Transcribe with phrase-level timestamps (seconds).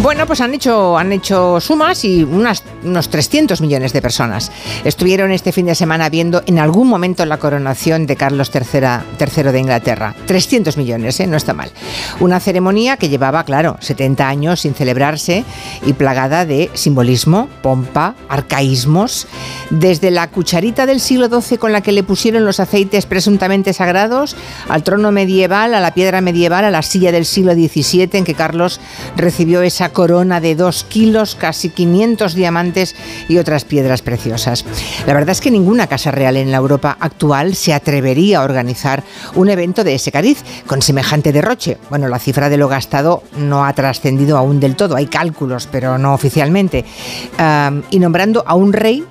[0.00, 4.50] Bueno, pues han hecho, han hecho sumas y unas, unos 300 millones de personas
[4.84, 9.58] estuvieron este fin de semana viendo en algún momento la coronación de Carlos III, de
[9.60, 10.14] Inglaterra.
[10.26, 11.26] 300 millones, ¿eh?
[11.26, 11.70] no está mal.
[12.20, 15.44] Una ceremonia que llevaba, claro, 70 años sin celebrarse
[15.84, 19.26] y plagada de simbolismo, pompa, arcaísmos.
[19.70, 24.36] Desde la cucharita del siglo XII con la que le pusieron los aceites presuntamente sagrados,
[24.68, 28.34] al trono medieval, a la piedra medieval, a la silla del siglo XVII en que
[28.34, 28.80] Carlos
[29.16, 32.94] recibió esa corona de dos kilos, casi 500 diamantes
[33.28, 34.64] y otras piedras preciosas.
[35.06, 39.02] La verdad es que ninguna casa real en la Europa actual se atrevería a organizar
[39.34, 41.78] un evento de ese cariz con semejante derroche.
[41.90, 45.98] Bueno, la cifra de lo gastado no ha trascendido aún del todo, hay cálculos, pero
[45.98, 46.84] no oficialmente.
[47.90, 49.04] y nombrando a un rey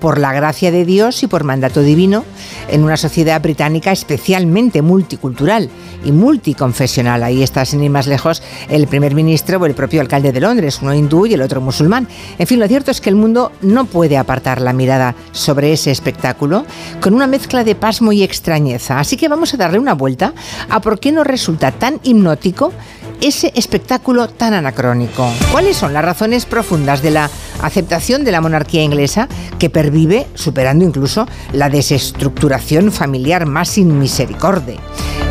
[0.00, 2.24] por la gracia de Dios y por mandato divino
[2.68, 5.70] en una sociedad británica especialmente multicultural
[6.04, 7.22] y multiconfesional.
[7.22, 10.78] Ahí está, sin ir más lejos, el primer ministro o el propio alcalde de Londres,
[10.82, 12.08] uno hindú y el otro musulmán.
[12.38, 15.90] En fin, lo cierto es que el mundo no puede apartar la mirada sobre ese
[15.90, 16.64] espectáculo
[17.00, 18.98] con una mezcla de pasmo y extrañeza.
[18.98, 20.32] Así que vamos a darle una vuelta
[20.68, 22.72] a por qué nos resulta tan hipnótico
[23.20, 25.30] ese espectáculo tan anacrónico.
[25.52, 27.30] ¿Cuáles son las razones profundas de la
[27.62, 34.78] aceptación de la monarquía inglesa que pervive, superando incluso la desestructuración familiar más sin misericordia?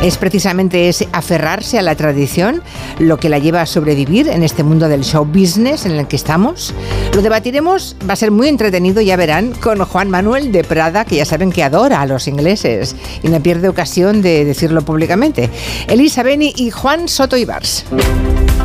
[0.03, 2.61] ¿Es precisamente ese aferrarse a la tradición
[2.99, 6.15] lo que la lleva a sobrevivir en este mundo del show business en el que
[6.15, 6.73] estamos?
[7.13, 11.15] Lo debatiremos, va a ser muy entretenido, ya verán, con Juan Manuel de Prada, que
[11.15, 15.49] ya saben que adora a los ingleses y no pierde ocasión de decirlo públicamente.
[15.87, 17.85] Elisa y Juan Soto Ibars.